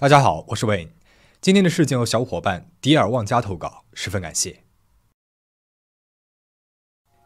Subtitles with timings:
[0.00, 0.88] 大家好，我是 Wayne。
[1.42, 4.64] 今天的事件由小伙伴迪尔旺加投稿，十分感谢。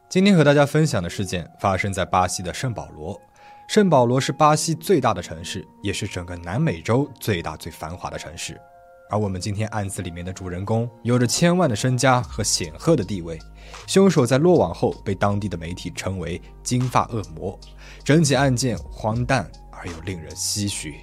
[0.09, 3.23] 今天和大家分享的事件发生在巴西的圣保罗。
[3.69, 8.61] 圣保罗是巴西最大的城市，也是整个南美洲最大最繁华的城市。
[9.09, 13.39] 而我们今天案子里面的主人公，有着千万的身家和显赫的地位。
[13.87, 17.57] 凶手在落网后被当地的媒体称为“金发恶魔”。
[18.03, 20.97] 整起案件荒诞而又令人唏嘘。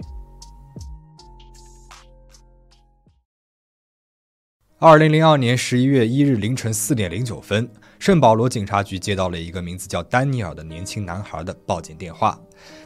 [4.84, 12.35] 二零零二年十一月一日凌晨四点零九分，圣保罗警察局接到了一个名字叫丹尼尔的年轻男孩的报警电话。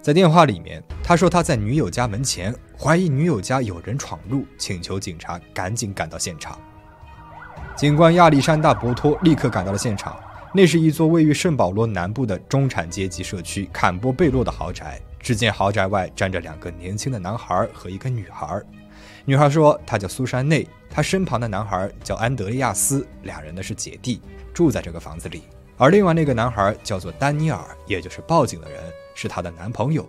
[0.02, 6.60] 在电话里面，他说他在女友家门前，怀疑女友家有人闯入，请求警察赶紧赶到现场。
[7.78, 10.20] 警官亚历山大·博托立刻赶到了现场，
[10.54, 15.00] 那是一座位于圣保罗南部的中产阶级社区坎波贝洛的豪宅。
[15.18, 18.62] 只见豪宅外站着两个年轻的男孩和一个女孩。
[19.28, 24.22] 女孩说：“她叫苏珊内，她身旁的男孩叫安德烈亚斯，俩人呢是姐弟，
[24.54, 25.42] 住在这个房子里。
[25.78, 28.80] 而另外那个男孩叫做丹尼尔，也就是报警的人，
[29.16, 30.08] 是她的男朋友。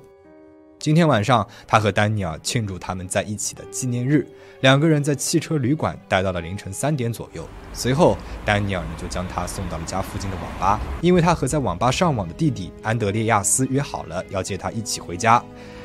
[0.78, 4.28] 今天晚上，她和丹尼尔庆祝他们在一起的纪念日，
[4.61, 7.48] 两个人在汽车旅馆待到了凌晨三点左右。
[7.72, 15.42] 随后，丹尼尔呢就将她送到了家附近的网吧，因为他和在网吧上网的弟弟安德烈亚斯约好了要接他一起回家。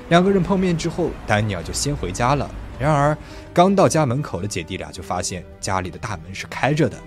[0.09, 3.16] 两个人碰面之后，丹尼尔就先回家了。”然而，
[3.54, 6.98] 刚到家门口的姐弟俩就发现家里的大门是开着的。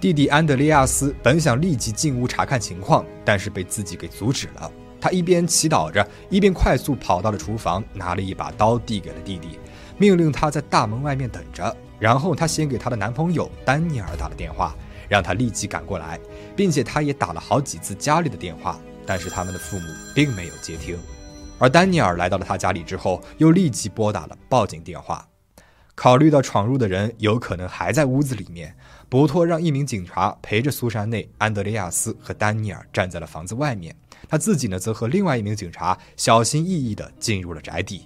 [0.00, 4.70] 弟弟安德烈亚斯本想立即进屋查看情况，但是被自己给阻止了。
[5.00, 9.58] 他一边祈祷着，一边快速跑到了厨房，拿了一把刀递给了弟弟，
[9.98, 11.76] 命令他在大门外面等着。
[11.98, 14.76] 然后他先给他的男朋友丹尼尔打了电话，
[15.08, 16.20] 让他立即赶过来，
[16.54, 20.96] 并且他也打了好几次家里的电话，但是他们的父母并没有接听。
[21.58, 25.26] 而丹尼尔来到了他家里之后，又立即拨打了报警电话。
[25.94, 28.76] 考虑到闯入的人有可能还在屋子里面，
[29.08, 33.96] 博托让一名警察陪着苏珊内、安德烈亚斯和丹尼尔站在了房子外面，
[34.28, 38.04] 他自己呢则和另外一名警察小心翼翼地进入了宅邸。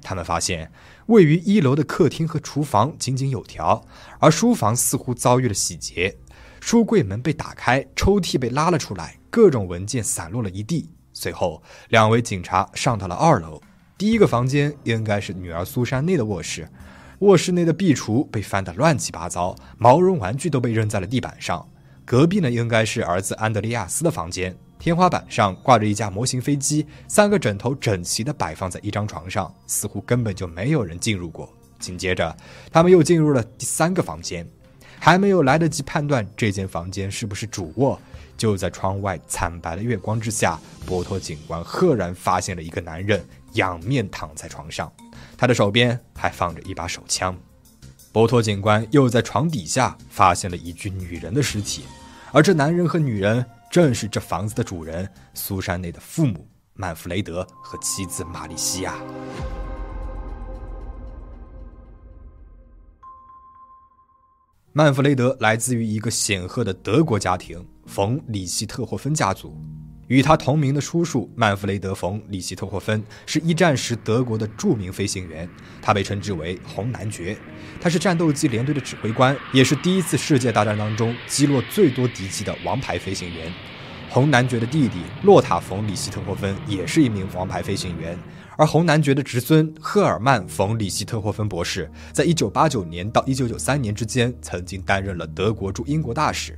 [0.00, 0.70] 他们发现，
[1.06, 3.84] 位于一楼的客厅和厨房井井有条，
[4.20, 6.16] 而书房似乎遭遇了洗劫，
[6.60, 10.90] 书柜门被打开，抽屉被拉了出来，各种文件散落了一地。
[11.22, 13.62] 随后，两位警察上到了二楼。
[13.96, 16.68] 第一个房间应该是女儿苏珊内的卧室，
[17.20, 21.64] 卧室内的壁橱被翻得乱七八糟，毛绒玩具都被扔在了地板上。
[22.04, 24.52] 隔壁呢，应该是儿子安德烈亚斯的房间。
[24.80, 31.48] 天花板上挂着一架模型飞机，三个枕头整齐地摆放在一张床上，似乎根本就没有人进入过。
[31.78, 32.36] 紧接着，
[32.72, 34.44] 他们又进入了第三个房间，
[34.98, 38.00] 还没有来得及判断这间房间是不是主卧。
[38.42, 44.92] 就在窗外惨白的月光之下，波托警官赫然发现了一个男人仰面躺在床上，
[45.38, 47.38] 他的手边还放着一把手枪。
[48.10, 51.84] 波托警官又在床底下发现了一具女人的尸体，
[52.32, 58.96] 而这男人和女人正是这房子的主人苏珊内的父母曼弗雷德和妻子玛丽西亚。
[64.74, 67.62] 曼弗雷德来自于一个显赫的德国家庭。
[67.84, 69.54] 冯·里希特霍芬家族，
[70.06, 75.46] 与他同名的叔叔曼弗雷德·冯·里希特霍芬是一战时德国的著名飞行员，
[75.82, 77.36] 他被称之为“红男爵”。
[77.82, 83.52] 他是战斗机联队的指挥官，也是第一次世界大战当中击落最多敌机的王牌飞行员。
[84.08, 88.18] 红男爵的弟弟洛塔·冯·里希特霍芬也是一名王牌飞行员，
[88.62, 96.56] 而红男爵的侄孙赫尔曼·冯·里希特霍芬博士，在一九八九年到一九九三年之间，曾经担任了德国驻英国大使。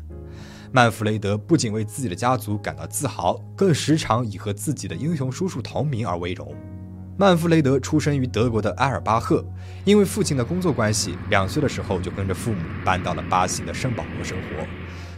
[0.70, 6.54] 曼弗雷德不仅为自己的家族感到自豪，更时常以和自己的英雄叔叔同名而为荣。
[7.16, 9.42] 曼弗雷德出生于德国的埃尔巴赫，
[9.86, 14.66] 因为父亲的工作关系，两岁的时候就跟着父母搬到了巴西的圣保罗生活。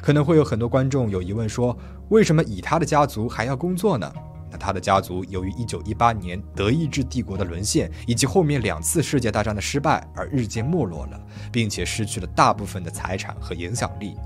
[0.01, 1.77] 可能会有很多观众有疑问，说
[2.11, 4.13] 为什么以他的家族还要工作呢？
[4.57, 11.21] 他的家族由于1918年德意志帝国的沦陷，以及后面两次世界大战的失败而日渐没落了，
[11.53, 14.17] 并且失去了大部分的财产和影响力。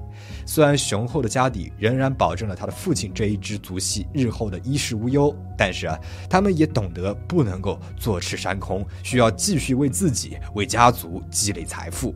[0.45, 12.15] 虽然雄厚的家底仍然保证了他的父亲这一支族系日后的衣食无忧，但是啊，他们也懂得不能够坐吃山空，需要继续为自己、为家族积累财富。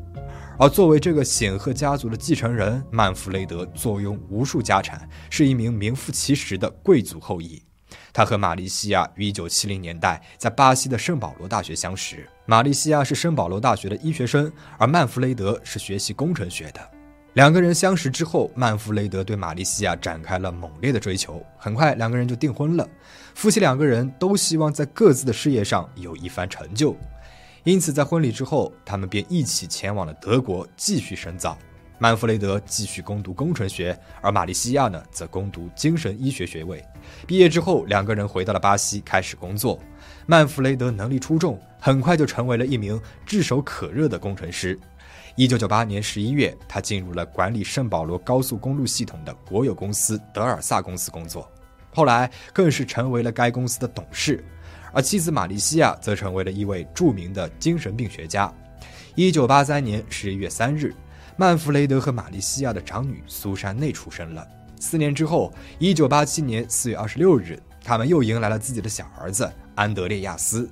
[0.58, 7.60] 而作为这个显赫家族的继承人，曼弗雷德坐拥无数家产，是一名名副其实的贵族后裔。
[8.14, 12.26] 他和玛丽西亚于1970年代在巴西的圣保罗大学相识。
[12.46, 16.80] 玛丽西亚是圣保罗大学的医学生，而曼弗雷德是学习工程学的。
[17.32, 21.44] 两个人相识之后，曼弗雷德对玛丽西亚展开了猛烈的追求。
[21.58, 22.88] 很快，两个人就订婚了。
[23.34, 26.96] 夫妻两个人都希望在各自的事业上有一番成就。
[27.64, 31.58] 因此在婚礼之后，他们便一起前往了德国继续深造。
[31.98, 36.84] 曼弗雷德继续攻读工程学，而玛丽西亚呢，则攻读精神医学学位。
[37.26, 39.78] 毕业之后，两个人回到了巴西开始工作。
[40.26, 44.78] 曼弗雷德能力出众，很快就成为了一名炙手可热的工程师。
[45.36, 51.48] 一九九八年十一月，他进入了管理圣保罗高速公路系统的国有公司德尔萨公司工作，
[51.92, 54.44] 后来更是成为了该公司的董事。
[54.92, 58.52] 而妻子玛丽西亚则成为了一位著名的精神病学家。
[59.16, 60.94] 一九八三年十一月三日，
[61.36, 64.46] 曼弗雷德和玛丽西亚的长女苏珊内出生了。
[64.78, 70.70] 四年之后，一九八七年四月二十六日，他们又迎来了自己的小儿子安德烈亚斯。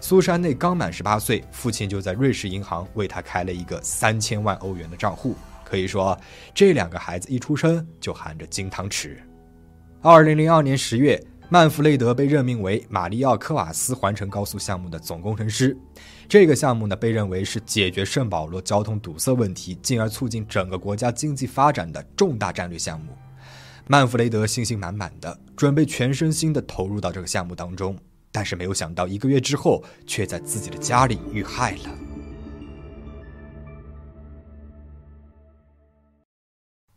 [0.00, 5.34] 苏珊内刚满十八岁，父亲就在瑞士银行为他开了一个三千万欧元的账户。
[5.64, 6.18] 可以说，
[6.52, 9.16] 这两个孩子一出生就含着金汤匙。
[10.02, 11.18] 二零零二年十月，
[11.50, 15.76] 曼弗雷德被任命为马里奥科瓦斯环城高速项目的总工程师。
[16.26, 23.12] 这个项目呢，被认为是解决圣保罗交通堵塞问题，进而促进整个国家经济发展的重大战略项目。
[23.86, 27.96] 曼弗雷德信心满满的准备全身心的投入到这个项目当中。
[28.32, 31.98] 但是没有想到，一个月之后，却在自己的家里遇害了。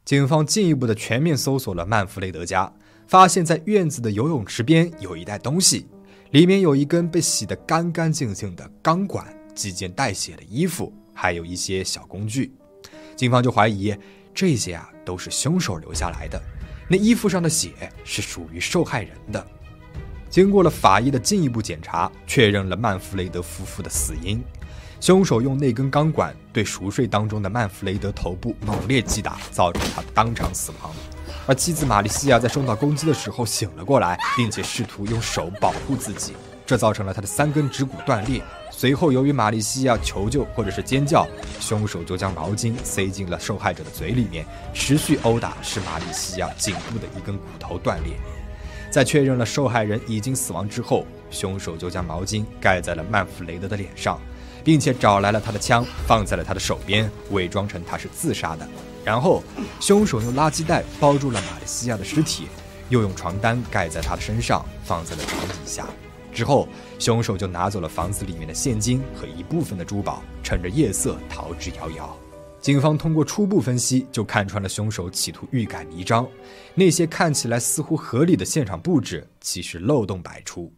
[0.03, 2.73] 警方进一步的全面搜索了曼弗雷德家，
[3.07, 5.88] 发现，在院子的游泳池边有一袋东西，
[6.31, 9.25] 里面有一根被洗得干干净净的钢管，
[9.56, 12.51] 几件带血的衣服，还有一些小工具。
[13.15, 13.95] 警方就怀疑
[14.33, 16.42] 这些啊都是凶手留下来的，
[16.89, 17.71] 那衣服上的血
[18.04, 19.48] 是属于受害人的。
[20.30, 24.44] 经过了法医的进一步检查，确认了曼弗雷德夫妇的死因。
[25.00, 30.94] 凶手用那根钢管对熟睡当中的曼弗雷德头部猛烈击打，造成他当场死亡。
[31.47, 36.33] 而妻子玛丽西亚在受到攻击的时候醒了过来，并且试图用手保护自己，
[36.65, 38.44] 这造成了他的三根指骨断裂。
[38.69, 41.25] 随后，由于玛丽西亚求救或者是尖叫，
[41.59, 48.13] 凶手就将毛巾塞进了受害者的嘴里面，持续殴打，使玛丽西亚颈部的一根骨头断裂。
[48.91, 54.19] 在确认了受害人已经死亡之后，凶手就将毛巾盖在了曼弗雷德的脸上，
[54.65, 58.67] 并且找来了他的枪放在了他的手边，伪装成他是自杀的。
[59.07, 59.42] 然后，
[59.80, 62.50] 凶手用垃圾袋包住了玛丽西亚的尸体，
[62.89, 65.88] 又用床单盖在他的身上，放在了床底下。
[66.33, 66.68] 之后，
[67.00, 72.09] 凶手就拿走了房子里面的现金和一部分的珠宝，趁着夜色逃之夭夭。
[72.59, 76.27] 警方通过初步分析，就看穿了凶手企图欲盖弥彰。
[76.75, 80.69] 那些看起来似乎合理的现场布置，其实漏洞百出。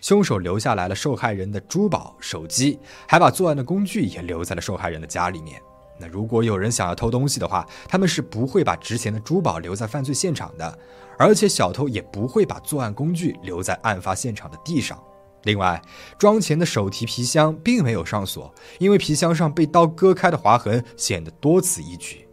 [0.00, 2.76] 凶手留下来了受害人的珠宝、手机，
[3.06, 5.62] 还把作案的工具也留在了受害人的家里面。
[6.00, 10.78] 那如果有人想要偷东西的话，他们是不会把值钱的珠宝留在犯罪现场的，
[11.18, 15.02] 而且小偷也不会把作案工具留在案发现场的地上。
[15.44, 15.80] 另外，
[16.18, 22.26] 装钱的手提皮箱并没有上锁，因为皮箱上被刀割开的划痕显得多此一举。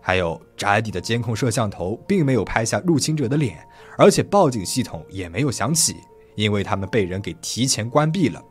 [0.00, 3.58] 还有宅邸的监控摄像头并没有拍下入侵者的脸，
[3.98, 5.96] 而且报警系统也没有响起，
[6.34, 8.42] 因为他们被人给提前关闭了。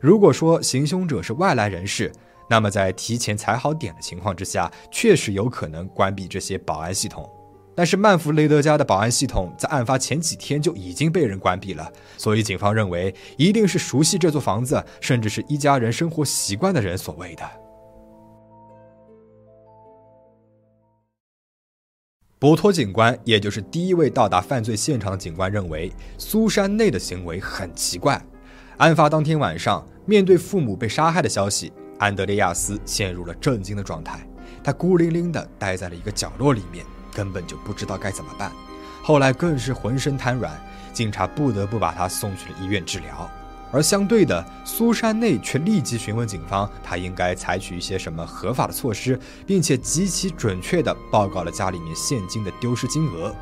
[0.00, 2.10] 如果说行凶者是外来人士，
[2.50, 7.30] 那么在提前踩好点的情况之下，确实有可能关闭这些保安系统。
[7.76, 17.48] 但是曼弗雷德家的保安系统在案发前几天就已经被人关闭了，所以警方认为一定是熟悉这座房子，甚至是一家人生活习惯的人所为的。
[22.40, 28.20] 博托警官，也就是第一位到达犯罪现场的警官，认为苏珊内的行为很奇怪。
[28.78, 34.26] 案发当天晚上，面对父母被杀害的消息，安德烈亚斯陷入了震惊的状态，
[34.64, 36.84] 他孤零零地待在了一个角落里面。
[37.12, 38.52] 根本就不知道该怎么办，
[39.02, 40.52] 后来更是浑身瘫软，
[40.92, 43.28] 警察不得不把他送去了医院治疗。
[43.72, 53.34] 而相对的，苏珊内却立即询问警方，他应该采取一些什么合法的措施，并且极其准确地报告了家里面现金的丢失金额。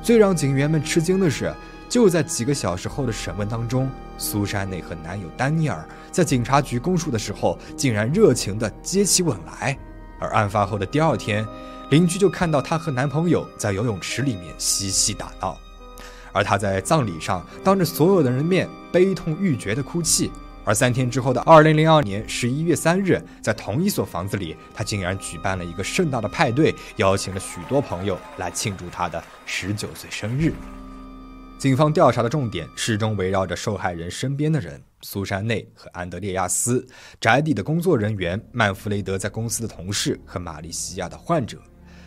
[0.00, 1.52] 最让警员们吃惊的是，
[1.88, 5.84] 就在几个小时后的审问当中，苏珊内和男友丹尼尔
[6.16, 9.76] 在警察局供述的时候，竟然热情地接起吻来。
[10.18, 11.46] 而案发后的第二天。
[11.90, 15.56] 邻居就看到她和男朋友在游泳池里面嬉戏打闹，
[16.32, 20.32] 而她在葬礼上当着所有的人面悲痛欲绝的哭泣。
[20.64, 30.52] 而三天之后的二零零二年十一月三日，在同一所房子里，她竟然举办了一个盛大的派对，邀请了许多朋友来庆祝她的十九岁生日。
[31.56, 36.86] 警方调查的重点始终围绕着受害人身边的人：苏珊内和安德烈亚斯、
[37.20, 41.60] 宅邸的工作人员、曼弗雷德在公司的同事和玛丽西亚的患者。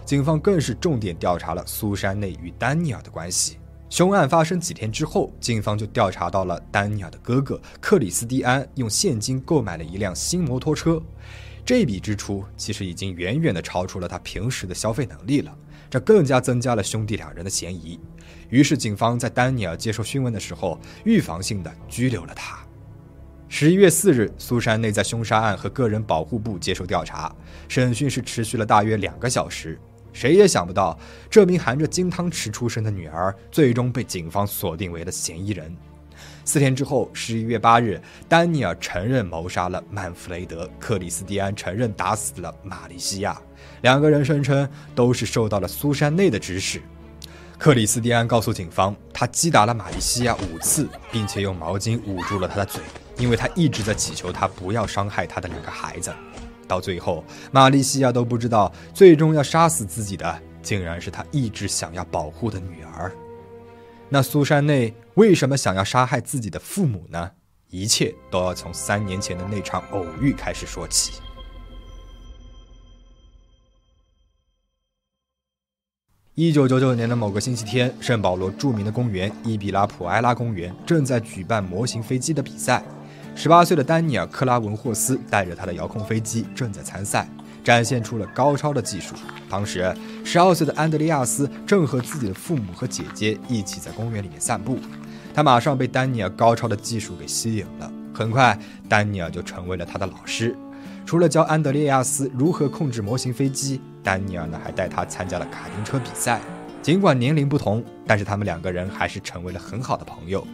[0.05, 3.57] 警方更是重点调查了苏珊内与丹尼尔的关系。
[3.89, 11.01] 凶案发生几天之后，警方就调查到了丹尼尔的哥哥克里斯蒂安用现金购买了一辆新摩托车。
[11.65, 15.55] 这笔支出其实已经远远的超出了他平时的消费能力了，
[15.89, 17.99] 这更加增加了兄弟两人的嫌疑。
[18.49, 22.59] 于是，警方在丹尼尔接受讯问的时候，预防性的拘留了他。
[23.51, 27.35] 十一月四日，苏珊内在凶杀案和个人保护部接受调查，
[27.67, 29.77] 审讯是持续了大约两个小时。
[30.13, 30.97] 谁也想不到，
[31.31, 35.75] 这名含着金汤匙出生的女儿，最终被警方锁定为了嫌疑人。
[36.45, 43.41] 四天之后，十一月八日，丹尼尔承认谋杀了曼弗雷德，克里斯蒂安承认打死了玛丽西亚。
[43.81, 46.79] 两个人声称都是受到了苏珊内的指使。
[47.57, 52.81] 克里斯蒂安告诉警方，他击打了玛丽西亚五次，并且用毛巾捂住了她的嘴，
[53.19, 56.11] 因为他一直在祈求她不要伤害他的两个孩子。
[56.67, 63.11] 到最后，玛丽西亚都不知道，最终要杀死自己的，竟然是他一直想要保护的女儿。
[64.07, 67.31] 那苏珊内为什么想要杀害自己的父母呢？
[67.71, 71.21] 一切都要从三年前的那场偶遇开始说起。
[76.35, 82.83] 一九九九年的某个星期天，圣保罗著名的公园伊比拉普埃拉公园正在举办模型飞机的比赛。
[83.41, 87.25] 十八岁的丹尼尔·克拉文霍斯带着他的遥控飞机正在参赛。
[87.63, 89.15] 展现出了高超的技术。
[89.49, 94.77] 当时，十二岁的安德烈亚斯正和自己的父母和姐姐一起在公园里面散步。
[95.33, 97.89] 他马上被丹尼尔高超的技术给吸引了。
[98.13, 100.53] 很快，丹尼尔就成为了他的老师。
[101.05, 106.41] 除了教安德烈亚斯如何控制模型飞机，丹尼尔呢还带他参加了卡丁车比赛。
[106.81, 110.45] 尽管年龄不同，但是他们两个人还是成为了很好的朋友。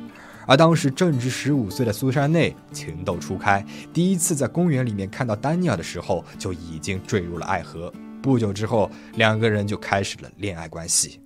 [0.47, 7.91] 而当时正值十五岁的苏珊内情窦初开，第一次在公园里面看到丹尼尔的时候，就已经坠入了爱河。
[8.21, 11.19] 不久之后，两个人就开始了恋爱关系。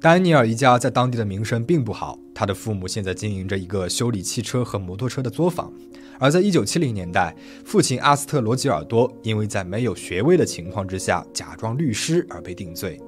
[0.00, 5.72] 丹尼尔一家在当地的名声并不好，他的父母现在经营着一个修理汽车和摩托车的作坊。
[6.20, 7.34] 而在一九七零年代，
[7.64, 13.00] 父亲阿斯特罗吉尔多因为在没有学位的情况之下假装律师而被定罪。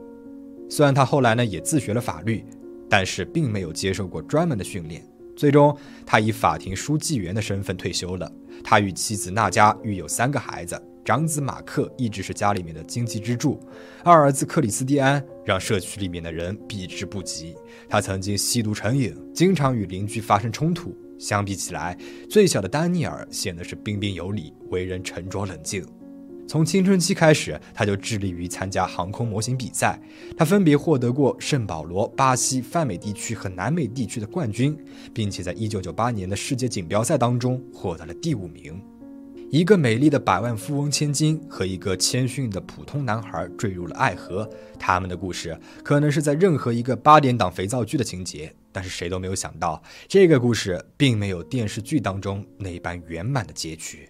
[0.68, 2.44] 虽然他后来呢也自学了法律，
[2.88, 5.06] 但是并没有接受过专门的训练。
[5.36, 5.76] 最终，
[6.06, 8.30] 他以法庭书记员的身份退休了。
[8.64, 13.60] 他与妻子娜佳育有三个孩子，长子马克一直是家里面的经济支柱，
[14.02, 17.54] 二儿子克里斯蒂安让社区里面的人避之不及。
[17.88, 20.96] 他曾经吸毒成瘾，经常与邻居发生冲突。
[21.18, 21.96] 相比起来，
[22.28, 25.82] 最小的丹尼尔显得是彬彬有礼，为人沉着冷静。
[26.46, 30.00] 从青春期开始，他就致力于参加航空模型比赛。
[30.36, 34.76] 他分别获得过圣保罗、巴西、泛美地区和南美地区的冠军，
[35.12, 38.80] 并且在1998年的世界锦标赛当中获得了第五名。
[39.48, 54.08] 一个美丽的百万富翁千金和一个谦逊的普通男孩坠入了爱河，他们的故事可能是在任何一个八点档肥皂剧的情节，但是谁都没有想到，这个故事并没有电视剧当中那般圆满的结局。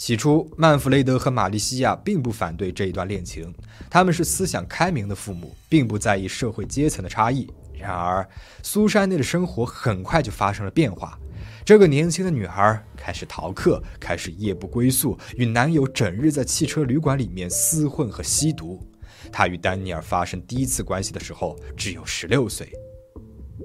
[0.00, 3.54] 起初，曼弗雷德和玛丽西亚并不反对这一段恋情，
[3.90, 7.46] 他们是思想开明的父母，并不在意社会阶层的差异。
[7.78, 8.26] 然而，
[8.62, 11.18] 苏珊内的生活很快就发生了变化。
[11.66, 18.82] 这个年轻的女孩开始逃课，开始夜不归宿，与男友整日在汽车旅馆里面厮混和吸毒。
[19.30, 22.72] 她与丹尼尔发生第一次关系的时候只有十六岁。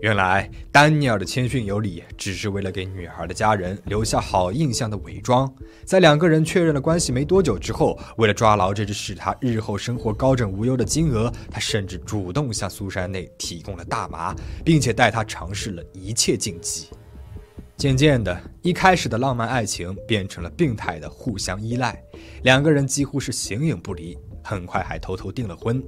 [0.06, 5.52] 原来，丹尼尔的谦逊有礼，只是为了给女孩的家人留下好印象的伪装。
[5.84, 16.90] 在两个人确认了关系没多久之后，为了抓牢这只使他日后生活高枕无忧的金鹅，他甚至主动向苏珊内提供了大麻，并且带她尝试了一切禁忌。
[17.76, 22.00] 渐渐的，一开始的浪漫爱情变成了病态的互相依赖，
[22.44, 25.84] 两个人几乎是形影不离，很快还偷偷订了婚。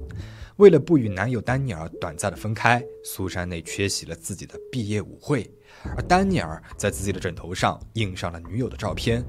[0.58, 5.48] 为了不与男友丹尼尔短暂的分开，苏珊内缺席了自己的毕业舞会，
[5.96, 9.24] 而丹尼尔在自己的枕头上印上了女友的照片。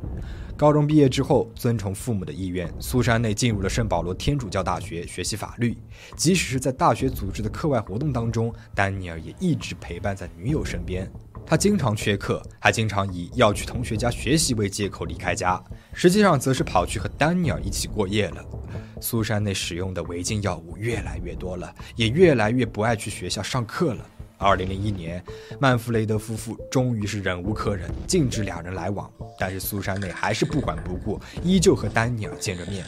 [0.57, 5.77] 高中毕业之后，遵从父母的意愿，苏珊内进入了圣保罗天主教大学学习法律。
[6.17, 11.07] 即使是在大学组织的课外活动当中，丹尼尔也一直陪伴在女友身边。
[11.45, 15.61] 他经常缺课，还经常以要去同学家学习为借口离开家，
[15.93, 18.45] 实际上则是跑去和丹尼尔一起过夜了。
[19.01, 24.05] 苏珊内使用的违禁药物越来越多了，也越来越不爱去学校上课了。
[24.37, 25.21] 二零零一年，
[25.59, 29.11] 曼弗雷德夫妇终于是忍无可忍，禁止两人来往。
[29.37, 32.85] 但是苏珊内还是不管不顾，依旧和丹尼尔见着面。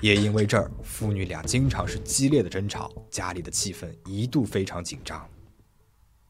[0.00, 5.24] 也因为这儿，父女俩经常是激烈的争吵，家里的气氛一度非常紧张。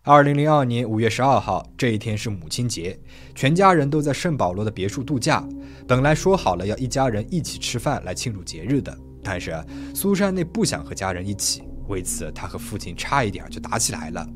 [0.09, 2.99] 二零零二年五月十二号这一天是母亲节，
[3.35, 5.47] 全家人都在圣保罗的别墅度假。
[5.87, 8.99] 本来说好了要一家人一起吃饭来庆祝节日的。
[9.23, 9.55] 但是
[9.95, 14.27] 苏珊内不想和家人一起，为此她和父亲差一点就打起来了。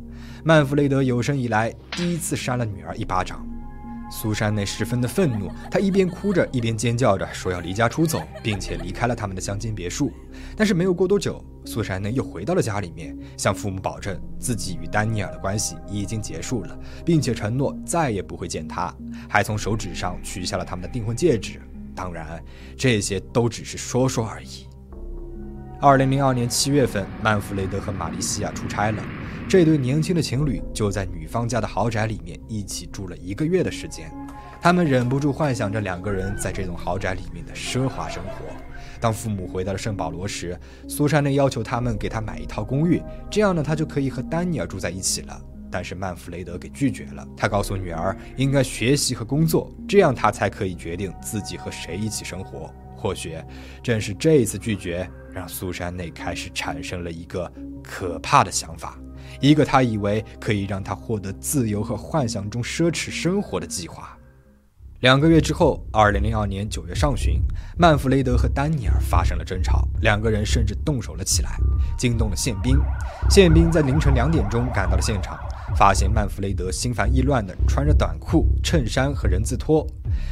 [0.45, 3.43] 曼弗雷德有生以来第一次扇了女儿一巴掌。
[4.11, 10.13] 苏珊内十分的愤怒，她一边哭着，一边尖叫着说要离家出走，并且离开了他们的乡间别墅。
[10.55, 18.95] 但是没有过多久，苏珊呢又回到了家里面，向父母保证自己与丹尼尔的关系已经结束了，并且承诺再也不会见他，
[19.29, 21.61] 还从手指上取下了他们的订婚戒指。
[21.95, 22.43] 当然，
[22.77, 24.67] 这些都只是说说而已。
[25.81, 29.03] 二零零二年七月份，曼弗雷德和玛丽西亚出差了。
[29.49, 34.11] 这对年轻的情侣就在女方家的豪宅里面一起住了一个月的时间，
[34.61, 38.47] 他们忍不住幻想着两个人在这栋豪宅里面的奢华生活。
[39.03, 40.57] 当父母回到了圣保罗时，
[40.89, 45.43] 苏珊内要求他们给他买一套公寓，这样呢，他就可以和丹尼尔住在一起了。
[45.73, 52.73] 但是曼弗雷德给拒绝了，他告诉女儿应该学习和工作，这样他才可以决定自己和谁一起生活。
[52.95, 53.37] 或许
[53.83, 58.97] 正是这一次拒绝，让苏珊内开始产生了一个可怕的想法。
[59.41, 64.12] 一个他以为可以让他获得自由和幻想中奢侈生活的计划。
[65.03, 67.43] 两个月之后，二零零二年九月上旬，
[67.77, 71.59] 曼弗雷德和丹尼尔发生了争吵，两个人甚至动手了起来，
[71.99, 72.79] 惊动了宪兵。
[73.29, 75.37] 宪兵在凌晨两点钟赶到了现场。
[75.75, 79.87] 发现曼弗雷德心烦意乱地穿着短裤、衬衫和人字拖，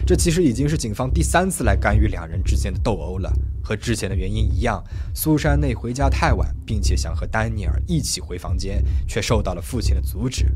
[0.07, 3.33] 这其实已经是警方第三次来干预两人之间的斗殴了。
[3.63, 4.85] 和之前的原因一样，
[5.15, 10.47] 苏珊内回家太晚，并且想和丹尼尔一起回房间，却受到了父亲的阻止。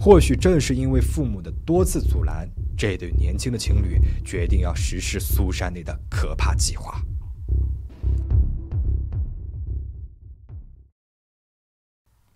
[0.00, 7.00] 或许正是因为父母的多次阻拦，这对年轻的情侣决定要实施苏珊内的可怕计划。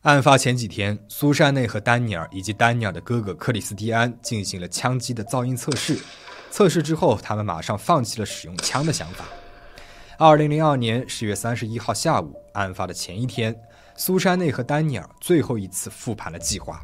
[0.02, 5.98] 案发前几天，苏珊内和丹尼尔以及丹尼尔的哥哥克里斯蒂安进行了枪击的噪音测试。
[6.48, 9.24] 测试之后，他们马上放弃了使用枪的想法。
[10.16, 13.54] 二零零二年十月三十一号下午，案发的前一天，
[13.96, 16.80] 苏珊内和丹尼尔最后一次复盘了计划。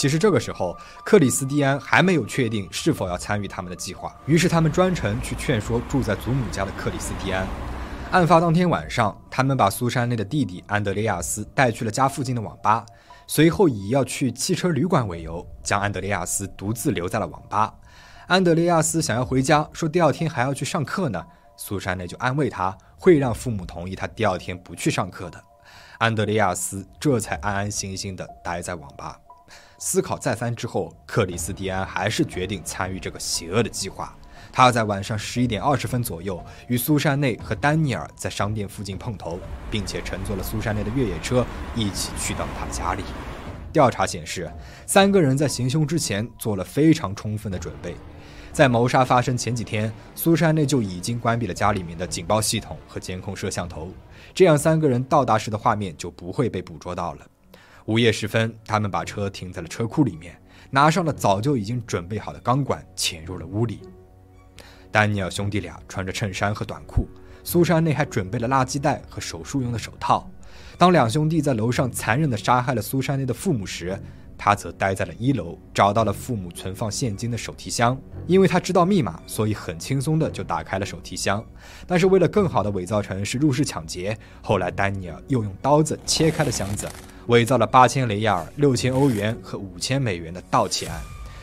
[0.00, 7.46] 其实这个时候，克里斯蒂安还没有确定是否要参与他们的计划，于是他们专程去劝说住在祖母家的克里斯蒂安。
[8.10, 12.86] 案发当天晚上，他们把苏珊内的弟弟安德烈亚斯带去了家附近的网吧，
[13.26, 17.74] 随后以要去汽车旅馆为由，将安德烈亚斯独自留在了网吧。
[18.26, 21.22] 安德烈亚斯想要回家，说第二天还要去上课呢。
[21.58, 25.38] 苏珊内就安慰他，会让父母同意他第二天不去上课的。
[25.98, 29.20] 安德烈亚斯这才安安心心地待在网吧。
[29.82, 34.14] 思考再三之后，克里斯蒂安还是决定参与这个邪恶的计划。
[34.52, 36.38] 他在晚上十一点二十分左右
[36.68, 39.40] 与苏珊内和丹尼尔在商店附近碰头，
[39.70, 43.02] 并且乘坐了苏珊内的越野车一起去到了他家里。
[43.72, 44.52] 调查显示，
[44.84, 47.96] 三个人在行凶之前做了非常充分的准备。
[48.52, 53.88] 在谋杀发生前几天，苏珊内就已经关闭了家里面的警报系统和监控摄像头，
[54.34, 57.26] 这样三个人到达时的画面就不会被捕捉到了。
[57.86, 60.36] 午夜时分，他们把车停在了车库里面，
[60.70, 63.80] 拿上了早就已经准备好的钢管，潜入了屋里。
[64.90, 67.08] 丹尼尔兄弟俩穿着衬衫和短裤，
[67.42, 70.28] 苏珊内还准备了垃圾袋和手术用的手套。
[70.76, 73.98] 当两兄弟在楼上残忍地杀害了苏珊内的父母时，
[74.36, 77.96] 他则待在了一楼，找到了父母存放现金的手提箱。
[78.26, 81.44] 因为他知道密码，所以很轻松地就打开了手提箱。
[81.86, 86.88] 但是为了更好地伪造成是入室抢劫，后来丹尼尔又用刀子切开了箱子，
[87.26, 91.00] 伪造了八千雷亚尔、六千欧元和五千美元的盗窃案。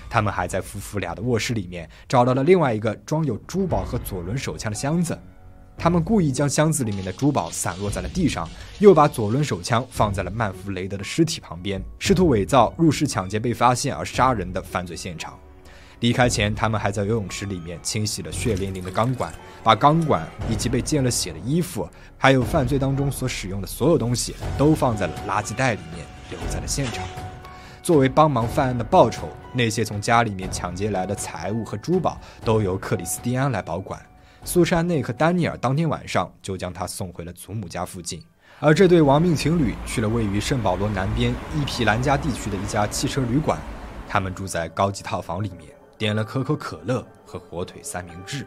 [0.09, 5.17] 他们还在夫妇俩的卧室里面找到了另外一个装有珠宝和左轮手枪的箱子。
[5.77, 15.37] 他们故意将箱子里面的珠宝散落在了地上，又把左轮手枪放在了曼弗雷德的尸体旁边，试图伪造入室抢劫被发现而杀人的犯罪现场。
[15.99, 19.33] 离开前，他们还在游泳池里面清洗了血淋淋的钢管，
[19.63, 27.03] 把钢管以及被溅了血的衣服，还有犯罪当中所使用的所有东西，都放在了垃圾袋里面，留在了现场。
[27.81, 33.99] 作为帮忙犯案的报酬，那些从家里面抢劫来的财物和珠宝都由克里斯蒂安来保管。
[34.43, 38.21] 苏珊内和丹尼尔当天晚上就将他送回了祖母家附近，
[38.59, 43.57] 而这对亡命情侣去了位于圣保罗南边伊皮兰加地区的一家汽车旅馆。
[44.07, 48.45] 他们住在高级套房里面，点了可口可乐和火腿三明治。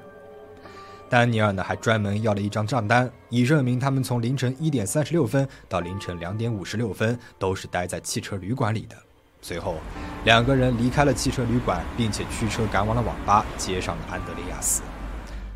[1.08, 8.96] 丹尼尔呢，还专门要了一张账单，以证明他们从凌晨一点三十六分到凌晨两点五十六分都是待在汽车旅馆里的。
[9.42, 9.76] 随后，
[10.24, 14.82] 两个人离开了汽车旅馆，并且驱车赶往了网吧，接上了安德烈亚斯。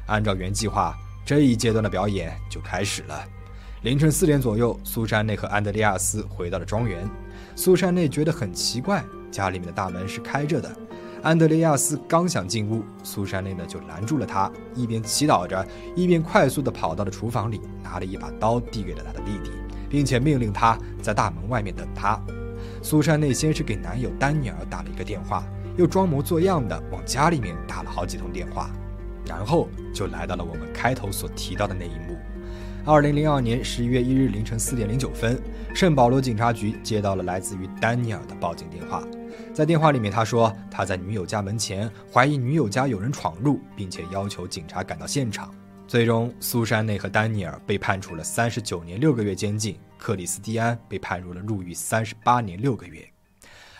[0.06, 0.92] 按照原计划，
[1.24, 3.24] 这一阶段的表演就开始了。
[3.82, 7.08] 凌晨四点左右，苏珊内和安德烈亚斯回到了庄园。
[7.54, 10.74] 苏珊内觉得很奇怪，家里面的大门是开着的。
[11.24, 19.50] 安德烈亚斯刚想进屋，苏珊内呢就拦住了他，一边祈祷着，一边快速地跑到了厨房里，拿了一把刀递给了他的弟弟，
[19.88, 22.20] 并且命令他在大门外面等他。
[22.82, 25.42] 苏珊内先是给男友丹尼尔打了一个电话，
[25.78, 28.68] 又装模作样的往家里面打了好几通电话，
[29.26, 32.18] 然后就来到了我们开头所提到的那一幕。
[32.84, 35.40] 二零零二年十一月一日凌晨四点零九分，
[35.74, 39.02] 圣保罗警察局接到了来自于丹尼尔的报警电话。
[39.54, 45.54] 在电话里面，他说他在女友家门前，怀疑女友家有人闯入，并且要求警察赶到现场。
[45.86, 53.08] 最终，苏珊内和丹尼尔被判处了三十九年六个月监禁，克里斯蒂安被判入了入狱三十八年六个月。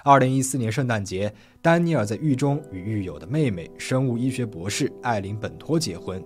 [0.04, 6.24] 二零一四年圣诞节，丹尼尔在狱中与狱友的妹妹、生物医学博士艾琳本托结婚。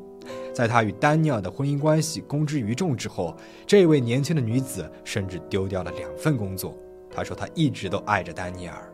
[0.52, 3.34] 在他与丹尼尔的婚姻关系公之于众之后，
[3.66, 6.76] 这位年轻的女子甚至丢掉了两份工作。
[7.10, 8.92] 她说她一直都爱着丹尼尔。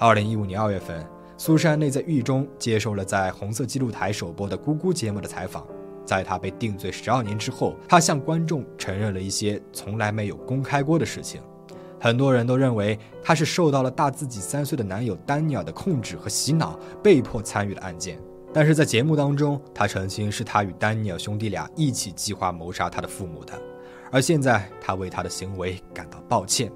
[0.00, 5.66] 二零一五年二月份，苏珊内在狱中接受了在红色记录台首播的《咕咕》节目的采访。
[6.06, 11.42] 在她被定罪十二年之后，她向观众承认了一些从来没有公开过的事情。
[12.00, 18.18] 很多人都认为她是受到了大自己三岁的男友丹尼尔的控制和洗脑，被迫参与了案件。
[18.54, 23.52] 但是在节目当中，她澄清是她与丹尼尔兄弟俩一起计划谋杀她的父母的，
[24.10, 26.72] 而现在她为她的行为感到抱歉。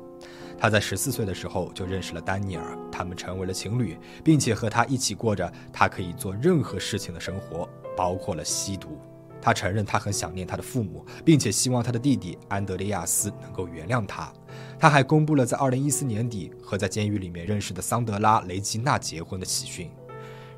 [0.59, 8.99] 他在十四岁的时候就认识了丹尼尔，他们成为了情侣，并且和他一起过着他可以做任何事情的生活，包括了吸毒。
[9.43, 14.33] 他承认他很想念他的父母，并且希望他的弟弟安德烈亚斯能够原谅他。
[14.79, 19.91] 他还公布了在二零一四年底和在监狱里面认识的桑德拉·雷吉娜结婚的喜讯。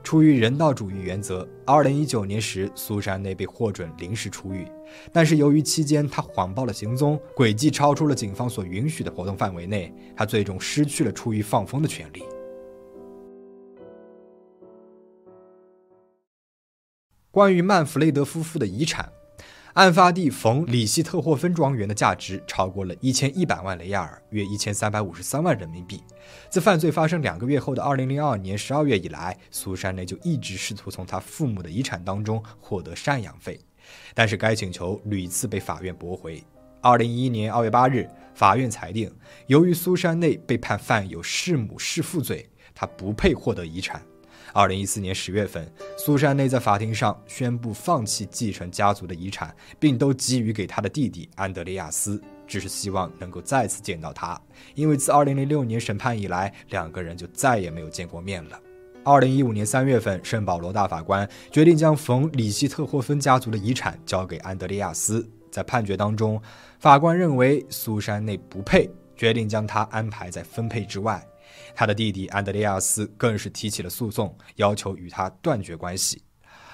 [0.05, 4.65] 出于人道主义原则，二零一九年时，苏珊内被获准临时出狱，
[5.12, 12.22] 但是由于期间他谎报了行踪，轨迹超出了警方所允许的活动范围内，他最终失去了出狱放风的权利。
[17.31, 19.12] 关于曼弗雷德夫妇的遗产。
[19.75, 26.03] 案发地冯里希特霍芬庄园的价值超过了一千一百万雷亚尔，约一千三百五十三万人民币。
[26.49, 33.61] 自犯罪发生两个月后的二零零二年十二月以来，苏珊内就一直试图从他父母的遗产当中获得赡养费，
[34.14, 36.42] 但是该请求屡次被法院驳回。
[36.81, 39.12] 二零一一年二月八日，法院裁定，
[39.46, 44.01] 由于苏珊内被判犯有弑母弑父罪，他不配获得遗产。
[44.53, 54.40] 二零一四年十月份，苏珊内在法庭上宣布放弃继承家族的遗产，并都给予给他的弟弟安德烈亚斯，只是希望能够再次见到他，
[54.75, 58.59] 因为自二零零六年审判以来，两个人就再也没有见过面了。
[59.07, 66.42] 二零一五年三月份，圣保罗大法官决定将冯里希特霍芬家族的遗产交给安德烈亚斯，在判决当中，
[66.81, 71.25] 法官认为苏珊内不配，决定将他安排在分配之外。
[71.73, 76.21] 他的弟弟安德烈亚斯更是提起了诉讼，要求与他断绝关系。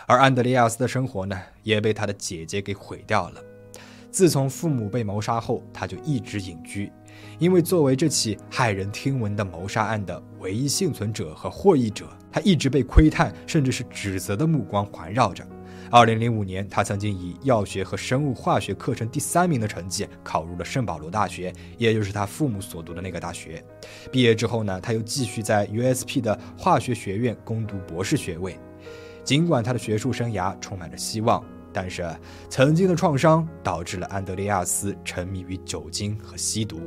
[0.07, 3.43] 而安德烈亚斯的生活呢，也被他的姐姐给毁掉了。
[4.11, 6.91] 自从父母被谋杀后，他就一直隐居，
[7.39, 15.47] 因为作为这起骇人听闻的谋杀案的唯一幸存者和获益者，他一直被窥探甚至是指责的目光环绕着。
[15.91, 23.63] 二零零五年，他曾经以药学和生物化学课程第三名的成绩考入了圣保罗大学，也就是他父母所读的那个大学。
[24.11, 28.59] 毕业之后呢，他又继续在 USP 的化学学院攻读博士学位。
[29.23, 32.09] 尽管他的学术生涯充满着希望，但是
[32.49, 36.81] 曾经的创伤导致了安德烈亚斯沉迷于酒精和吸毒。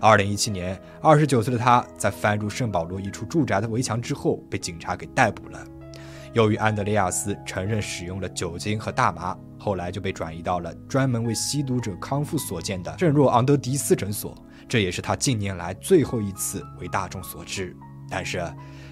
[0.00, 5.62] 二零一七年，二十九岁的他在翻入圣保罗一处住宅的围墙之后，被警察给逮捕了。
[6.32, 14.34] 由于安德烈亚斯承认使用了酒精和大麻，后来就被转移到了专门为吸毒者康复所建的圣若昂德迪斯诊所，
[14.66, 17.76] 这也是他近年来最后一次为大众所知。
[18.08, 18.42] 但是，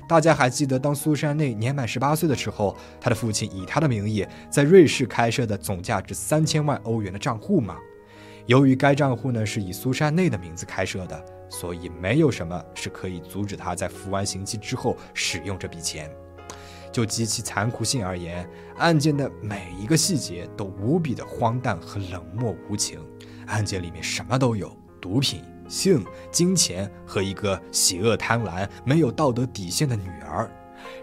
[0.07, 7.77] 大家还记得当苏珊内年满十八岁的时候，他的父亲以他的名义在瑞士开设的总价值三千万欧元的账户吗？
[8.49, 16.11] 由于该账户呢是以苏珊内的名字开设的，所以没有什么是可以阻止他在服完刑期之后使用这笔钱。
[16.91, 22.99] 就极其残酷性而言，案件的每一个细节都无比的荒诞和冷漠无情。
[23.49, 30.51] 案件里面什么都有：毒品、性、金钱和一个邪恶贪婪、没有道德底线的女儿。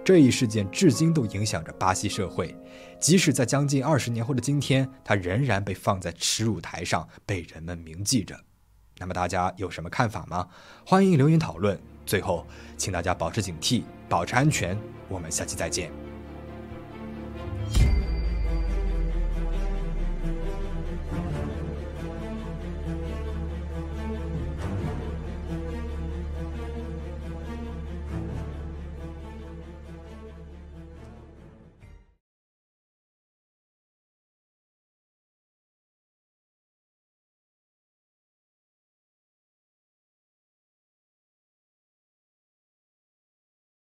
[0.03, 2.55] 这一事件至今都影响着巴西社会，
[2.99, 8.39] 即使在将近二十年后的今天，它仍然被放在耻辱台上，被人们铭记着。
[8.97, 10.47] 那么大家有什么看法吗？
[10.85, 11.79] 欢迎留言讨论。
[12.05, 12.45] 最后，
[12.77, 14.77] 请大家保持警惕，保持安全。
[15.09, 16.04] 我们下期再见。